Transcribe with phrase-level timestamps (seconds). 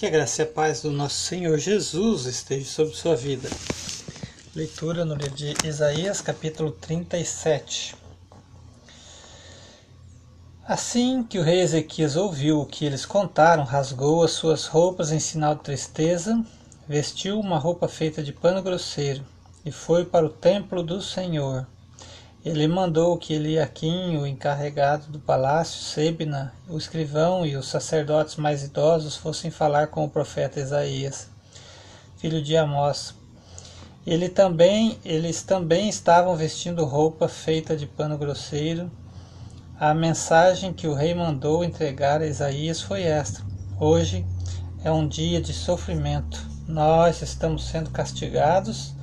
[0.00, 3.50] Que a graça e a paz do nosso Senhor Jesus esteja sobre sua vida.
[4.54, 7.94] Leitura no livro de Isaías, capítulo 37.
[10.66, 15.20] Assim que o rei Ezequias ouviu o que eles contaram, rasgou as suas roupas em
[15.20, 16.42] sinal de tristeza,
[16.88, 19.22] vestiu uma roupa feita de pano grosseiro
[19.66, 21.66] e foi para o templo do Senhor
[22.42, 28.62] ele mandou que Eliaquim, o encarregado do palácio, Sebna, o escrivão e os sacerdotes mais
[28.64, 31.28] idosos fossem falar com o profeta Isaías,
[32.16, 33.14] filho de Amós.
[34.06, 38.90] Ele também, eles também estavam vestindo roupa feita de pano grosseiro.
[39.78, 43.44] A mensagem que o rei mandou entregar a Isaías foi esta:
[43.78, 44.24] Hoje
[44.82, 46.48] é um dia de sofrimento.
[46.66, 48.94] Nós estamos sendo castigados,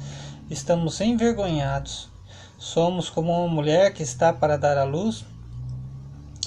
[0.49, 2.16] estamos envergonhados
[2.57, 5.23] Somos como uma mulher que está para dar à luz,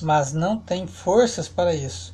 [0.03, 2.13] mas não tem forças para isso.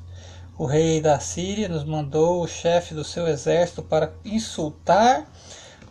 [0.59, 5.27] O rei da Síria nos mandou o chefe do seu exército para insultar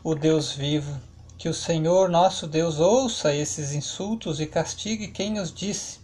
[0.03, 0.99] o Deus vivo.
[1.37, 5.99] Que o Senhor nosso Deus ouça esses insultos e castigue quem os disse.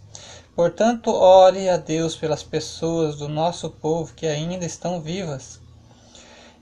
[0.54, 5.60] Portanto, ore a Deus pelas pessoas do nosso povo que ainda estão vivas.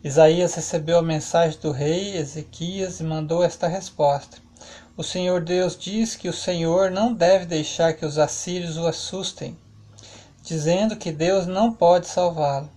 [0.04, 4.38] Isaías recebeu a mensagem do rei Ezequias e mandou esta resposta:
[5.00, 9.56] o Senhor Deus diz que o Senhor não deve deixar que os assírios o assustem,
[10.42, 12.68] dizendo que Deus não pode salvá-lo.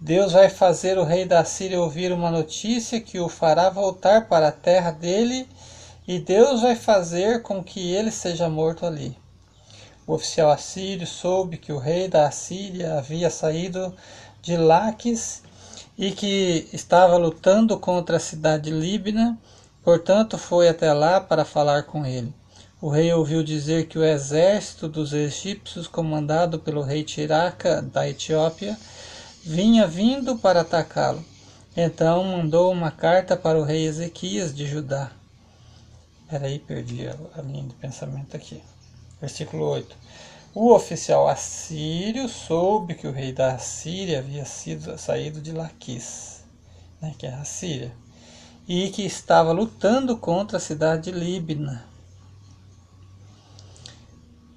[0.00, 4.48] Deus vai fazer o rei da Síria ouvir uma notícia que o fará voltar para
[4.48, 5.48] a terra dele,
[6.08, 9.16] e Deus vai fazer com que ele seja morto ali.
[10.08, 13.94] O oficial assírio soube que o rei da Assíria havia saído
[14.42, 15.40] de Laques
[15.96, 19.38] e que estava lutando contra a cidade de Líbina
[19.84, 22.34] Portanto, foi até lá para falar com ele.
[22.80, 28.78] O rei ouviu dizer que o exército dos egípcios, comandado pelo rei Tiraca da Etiópia,
[29.42, 31.22] vinha vindo para atacá-lo.
[31.76, 35.10] Então mandou uma carta para o rei Ezequias de Judá.
[36.30, 38.62] Peraí, perdi a linha de pensamento aqui.
[39.20, 39.94] Versículo 8.
[40.54, 46.42] O oficial assírio soube que o rei da Síria havia sido saído de Laquis,
[47.02, 47.92] né, que é a Síria
[48.66, 51.84] e que estava lutando contra a cidade de Líbina.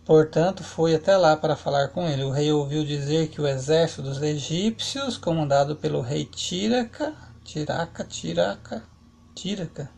[0.06, 2.24] Portanto, foi até lá para falar com ele.
[2.24, 7.14] O rei ouviu dizer que o exército dos egípcios, comandado pelo rei Tiraca,
[7.44, 8.84] Tiraca, Tiraca,
[9.36, 9.92] Tiraca,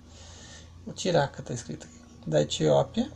[0.86, 3.12] o Tiraca está escrito aqui, da Etiópia,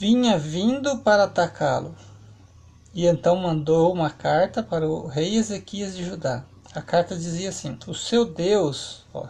[0.00, 1.94] vinha vindo para atacá-lo.
[2.92, 6.44] E então mandou uma carta para o rei Ezequias de Judá.
[6.74, 9.28] A carta dizia assim: O seu Deus, ó,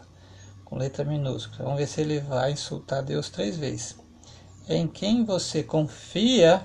[0.72, 1.64] com letra minúscula.
[1.64, 3.94] Vamos ver se ele vai insultar Deus três vezes.
[4.66, 6.62] Em quem você confia,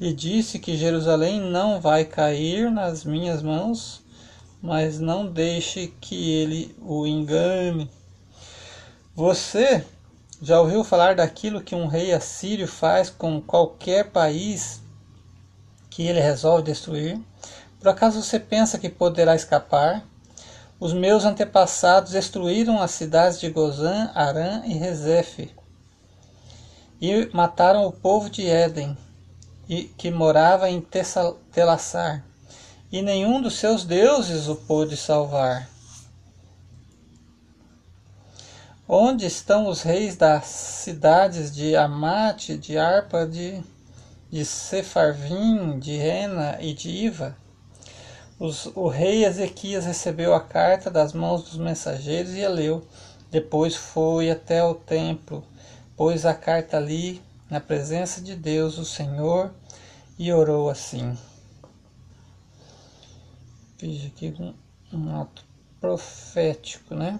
[0.00, 4.02] lhe disse que Jerusalém não vai cair nas minhas mãos,
[4.60, 7.88] mas não deixe que ele o engane.
[9.14, 9.84] Você
[10.42, 14.82] já ouviu falar daquilo que um rei assírio faz com qualquer país
[15.88, 17.16] que ele resolve destruir?
[17.78, 20.04] Por acaso você pensa que poderá escapar?
[20.78, 25.50] Os meus antepassados destruíram as cidades de Gozã, Arã e Rezefe,
[27.00, 28.96] e mataram o povo de Éden,
[29.96, 30.86] que morava em
[31.50, 32.22] Telassar,
[32.92, 35.66] e nenhum dos seus deuses o pôde salvar.
[38.86, 43.62] Onde estão os reis das cidades de Amate, de Arpa, de,
[44.30, 47.34] de Sefarvim, de Rena e de Iva?
[48.38, 52.86] Os, o rei Ezequias recebeu a carta das mãos dos mensageiros e a leu.
[53.30, 55.42] Depois foi até o templo,
[55.96, 59.50] pôs a carta ali, na presença de Deus, o Senhor,
[60.18, 61.16] e orou assim.
[63.78, 64.54] Veja aqui um,
[64.92, 65.44] um ato
[65.80, 67.18] profético, né?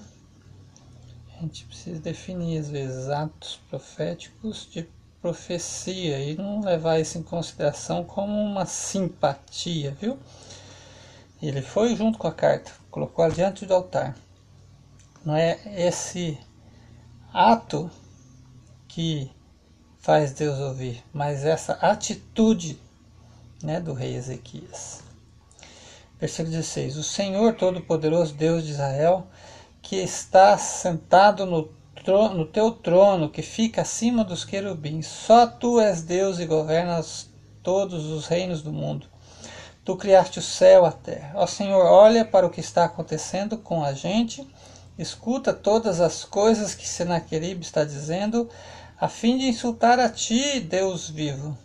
[1.35, 4.87] A gente precisa definir, às vezes, atos proféticos de
[5.21, 10.19] profecia e não levar isso em consideração como uma simpatia, viu?
[11.41, 14.17] Ele foi junto com a carta, colocou-a diante do altar.
[15.25, 16.39] Não é esse
[17.33, 17.91] ato
[18.89, 19.31] que
[19.99, 22.81] faz Deus ouvir, mas essa atitude
[23.63, 25.03] né, do rei Ezequias.
[26.19, 29.27] Versículo 16: O Senhor Todo-Poderoso, Deus de Israel,
[29.83, 31.69] que está sentado no,
[32.03, 37.29] trono, no teu trono, que fica acima dos querubins, só tu és Deus e governas
[37.63, 39.07] todos os reinos do mundo.
[39.87, 41.31] Tu criaste o céu, a terra.
[41.37, 44.45] Ó Senhor, olha para o que está acontecendo com a gente,
[44.99, 48.51] escuta todas as coisas que Senaqueribe está dizendo,
[49.01, 51.57] a fim de insultar a ti, Deus vivo.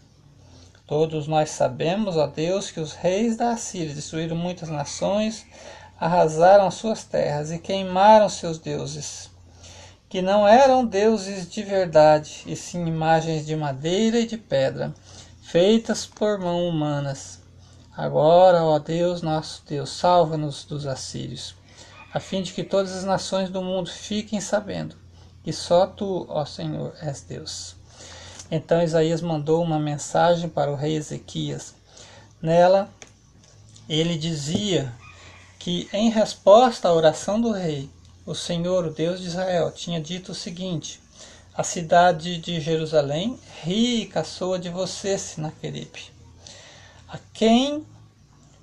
[0.85, 5.43] Todos nós sabemos, ó Deus, que os reis da Assíria destruíram muitas nações,
[5.99, 9.31] arrasaram suas terras e queimaram seus deuses,
[10.07, 14.93] que não eram deuses de verdade, e sim imagens de madeira e de pedra,
[15.41, 17.41] feitas por mãos humanas.
[17.95, 21.55] Agora, ó Deus, nosso Deus, salva-nos dos assírios,
[22.13, 25.01] a fim de que todas as nações do mundo fiquem sabendo
[25.43, 27.75] que só tu, ó Senhor, és Deus.
[28.49, 31.73] Então Isaías mandou uma mensagem para o rei Ezequias.
[32.41, 32.89] Nela,
[33.87, 34.93] ele dizia
[35.57, 37.89] que, em resposta à oração do rei,
[38.25, 40.99] o Senhor, o Deus de Israel, tinha dito o seguinte:
[41.53, 46.20] A cidade de Jerusalém ri e caçoa de você, Sinaqueribe.
[47.11, 47.85] A quem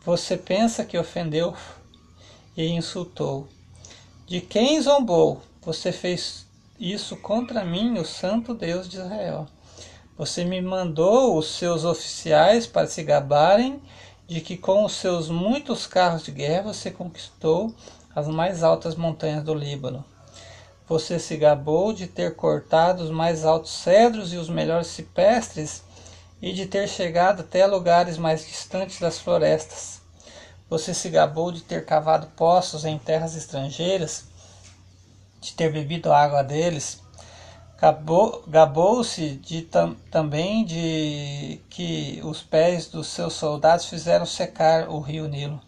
[0.07, 1.55] você pensa que ofendeu
[2.57, 3.47] e insultou?
[4.27, 5.43] De quem zombou?
[5.61, 6.47] Você fez
[6.81, 9.47] isso contra mim, o Santo Deus de Israel.
[10.17, 13.83] Você me mandou os seus oficiais para se gabarem
[14.27, 17.75] de que com os seus muitos carros de guerra você conquistou
[18.17, 20.03] as mais altas montanhas do Líbano.
[20.89, 25.83] Você se gabou de ter cortado os mais altos cedros e os melhores cipestres
[26.41, 30.01] e de ter chegado até lugares mais distantes das florestas.
[30.71, 34.25] Você se gabou de ter cavado poços em terras estrangeiras,
[35.41, 37.01] de ter bebido a água deles
[37.81, 45.29] Gabou-se de, tam, também de que os pés dos seus soldados fizeram secar o rio
[45.29, 45.61] Nilo.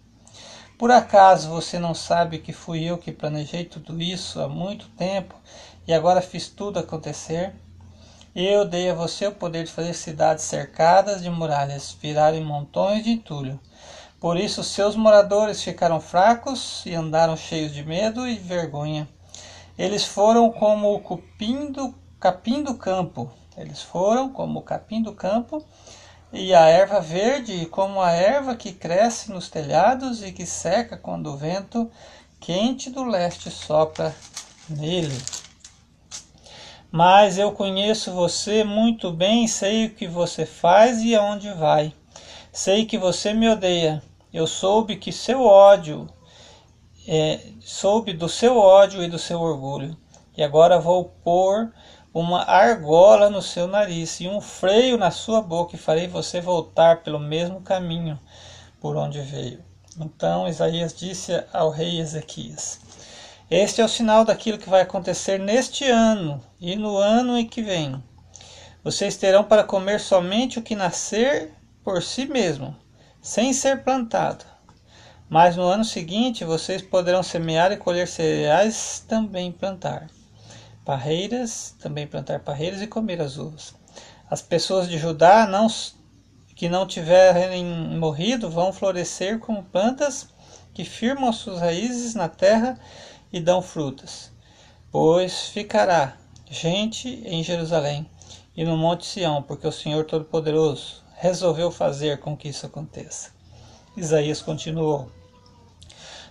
[0.76, 5.36] Por acaso você não sabe que fui eu que planejei tudo isso há muito tempo
[5.86, 7.54] e agora fiz tudo acontecer?
[8.34, 13.10] Eu dei a você o poder de fazer cidades cercadas de muralhas, virarem montões de
[13.10, 13.58] entulho.
[14.20, 19.08] Por isso seus moradores ficaram fracos e andaram cheios de medo e vergonha.
[19.76, 23.28] Eles foram como o cupim do capim do campo.
[23.56, 25.64] Eles foram como o capim do campo
[26.32, 31.32] e a erva verde, como a erva que cresce nos telhados e que seca quando
[31.32, 31.90] o vento
[32.38, 34.14] quente do leste sopra
[34.68, 35.20] nele.
[36.90, 41.92] Mas eu conheço você muito bem, sei o que você faz e aonde vai.
[42.52, 44.02] Sei que você me odeia.
[44.32, 46.08] Eu soube que seu ódio
[47.06, 49.96] é, soube do seu ódio e do seu orgulho.
[50.36, 51.72] E agora vou pôr
[52.12, 57.02] uma argola no seu nariz e um freio na sua boca, e farei você voltar
[57.02, 58.18] pelo mesmo caminho
[58.80, 59.62] por onde veio.
[59.98, 62.80] Então Isaías disse ao rei Ezequias:
[63.50, 67.60] Este é o sinal daquilo que vai acontecer neste ano e no ano em que
[67.60, 68.00] vem.
[68.84, 71.52] Vocês terão para comer somente o que nascer
[71.82, 72.76] por si mesmo,
[73.20, 74.44] sem ser plantado.
[75.28, 80.06] Mas no ano seguinte vocês poderão semear e colher cereais também plantar.
[80.84, 83.74] Parreiras, também plantar parreiras e comer as uvas.
[84.30, 85.66] As pessoas de Judá não,
[86.54, 87.64] que não tiverem
[87.98, 90.28] morrido vão florescer como plantas
[90.72, 92.78] que firmam suas raízes na terra
[93.32, 94.30] e dão frutas.
[94.90, 96.16] Pois ficará
[96.50, 98.08] gente em Jerusalém
[98.56, 103.30] e no Monte Sião, porque o Senhor Todo-Poderoso resolveu fazer com que isso aconteça.
[103.96, 105.10] Isaías continuou: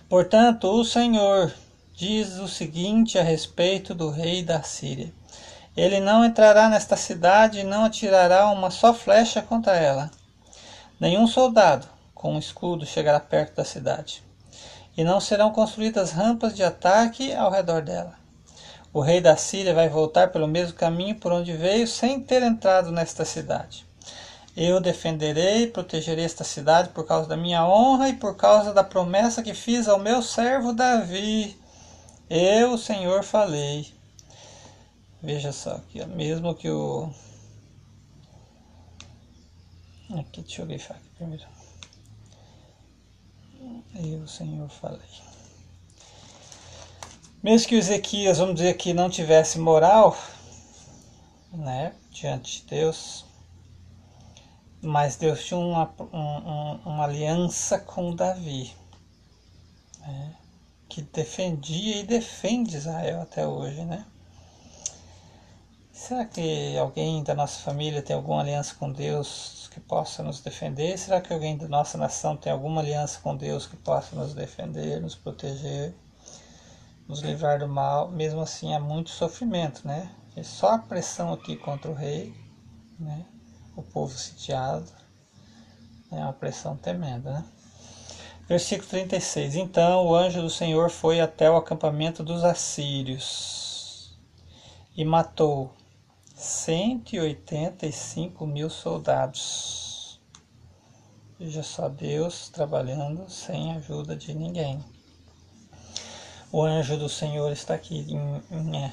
[0.08, 1.54] Portanto, o Senhor
[1.94, 5.12] diz o seguinte a respeito do rei da Síria:
[5.76, 10.10] Ele não entrará nesta cidade e não atirará uma só flecha contra ela.
[10.98, 14.22] Nenhum soldado com um escudo chegará perto da cidade.
[15.00, 18.12] E não serão construídas rampas de ataque ao redor dela.
[18.92, 22.92] O rei da Síria vai voltar pelo mesmo caminho por onde veio, sem ter entrado
[22.92, 23.86] nesta cidade.
[24.54, 28.84] Eu defenderei e protegerei esta cidade por causa da minha honra e por causa da
[28.84, 31.58] promessa que fiz ao meu servo Davi.
[32.28, 33.90] Eu, Senhor, falei.
[35.22, 37.08] Veja só aqui, mesmo que o.
[40.18, 41.59] Aqui, deixa eu grifar aqui primeiro.
[43.94, 45.00] Eu, Senhor, falei.
[47.42, 50.16] Mesmo que o Ezequias, vamos dizer que não tivesse moral,
[51.52, 53.24] né, diante de Deus,
[54.82, 58.74] mas Deus tinha uma, um, uma aliança com Davi,
[60.00, 60.36] né,
[60.88, 64.04] que defendia e defende Israel até hoje, né?
[66.00, 70.98] Será que alguém da nossa família tem alguma aliança com Deus que possa nos defender?
[70.98, 74.98] Será que alguém da nossa nação tem alguma aliança com Deus que possa nos defender,
[74.98, 75.94] nos proteger,
[77.06, 78.10] nos livrar do mal?
[78.10, 80.10] Mesmo assim, há muito sofrimento, né?
[80.34, 82.34] E só a pressão aqui contra o rei,
[82.98, 83.26] né?
[83.76, 84.90] o povo sitiado.
[86.10, 87.44] É uma pressão tremenda, né?
[88.48, 89.54] Versículo 36.
[89.54, 94.18] Então o anjo do Senhor foi até o acampamento dos assírios
[94.96, 95.78] e matou
[96.40, 100.18] 185 mil soldados.
[101.38, 104.82] Veja só Deus trabalhando sem ajuda de ninguém.
[106.50, 108.92] O anjo do Senhor está aqui em, em é,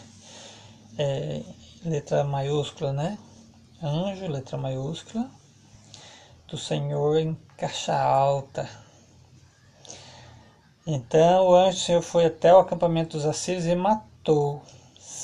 [0.98, 1.42] é,
[1.86, 3.18] letra maiúscula, né?
[3.82, 5.32] Anjo, letra maiúscula,
[6.50, 8.70] do Senhor em caixa alta.
[10.86, 14.62] Então o anjo do Senhor foi até o acampamento dos assírios e matou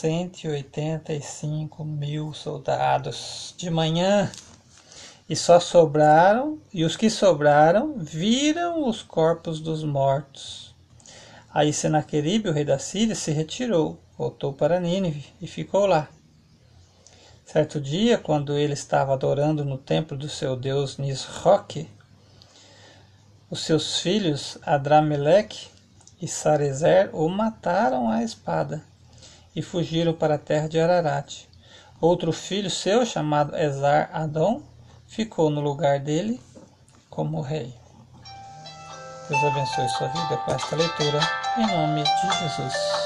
[0.04, 3.56] 185 mil soldados.
[3.58, 4.30] De manhã,
[5.30, 10.76] e só sobraram, e os que sobraram viram os corpos dos mortos.
[11.54, 16.10] Aí Senaqueribe, o rei da Síria, se retirou, voltou para Nínive e ficou lá.
[17.46, 21.90] Certo dia, quando ele estava adorando no templo do seu deus Nisroque,
[23.50, 25.70] os seus filhos Adrameleque
[26.22, 28.84] e Sarezer o mataram à espada
[29.56, 31.46] e fugiram para a terra de Ararat.
[32.00, 34.62] Outro filho seu, chamado Esar Adon,
[35.08, 36.40] ficou no lugar dele
[37.10, 37.74] como rei.
[39.30, 41.20] Deus abençoe sua vida com esta leitura,
[41.58, 43.03] em nome de Jesus.